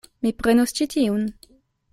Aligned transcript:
Mi 0.27 0.31
prenos 0.39 0.73
ĉi 0.79 0.89
tiun. 0.95 1.31